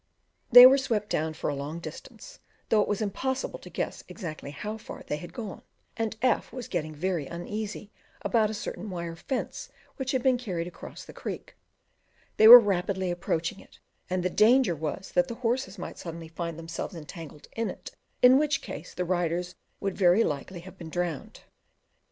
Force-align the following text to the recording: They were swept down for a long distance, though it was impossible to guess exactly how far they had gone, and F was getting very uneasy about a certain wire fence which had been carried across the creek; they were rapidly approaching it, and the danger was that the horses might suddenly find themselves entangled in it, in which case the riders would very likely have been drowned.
They 0.51 0.65
were 0.65 0.79
swept 0.79 1.11
down 1.11 1.35
for 1.35 1.47
a 1.47 1.53
long 1.53 1.79
distance, 1.79 2.39
though 2.69 2.81
it 2.81 2.87
was 2.87 3.03
impossible 3.03 3.59
to 3.59 3.69
guess 3.69 4.03
exactly 4.09 4.49
how 4.49 4.79
far 4.79 5.03
they 5.05 5.17
had 5.17 5.31
gone, 5.31 5.61
and 5.95 6.17
F 6.23 6.51
was 6.51 6.67
getting 6.67 6.95
very 6.95 7.27
uneasy 7.27 7.91
about 8.23 8.49
a 8.49 8.55
certain 8.55 8.89
wire 8.89 9.15
fence 9.15 9.69
which 9.97 10.09
had 10.13 10.23
been 10.23 10.39
carried 10.39 10.65
across 10.65 11.05
the 11.05 11.13
creek; 11.13 11.55
they 12.37 12.47
were 12.47 12.57
rapidly 12.57 13.11
approaching 13.11 13.59
it, 13.59 13.77
and 14.09 14.23
the 14.23 14.31
danger 14.31 14.75
was 14.75 15.11
that 15.11 15.27
the 15.27 15.35
horses 15.45 15.77
might 15.77 15.99
suddenly 15.99 16.29
find 16.29 16.57
themselves 16.57 16.95
entangled 16.95 17.47
in 17.55 17.69
it, 17.69 17.91
in 18.23 18.39
which 18.39 18.63
case 18.63 18.95
the 18.95 19.05
riders 19.05 19.53
would 19.79 19.95
very 19.95 20.23
likely 20.23 20.61
have 20.61 20.79
been 20.79 20.89
drowned. 20.89 21.41